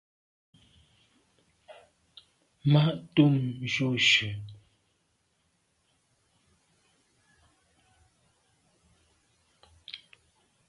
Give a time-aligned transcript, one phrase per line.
[2.71, 3.35] Ma’ ntùm
[3.71, 4.29] jujù.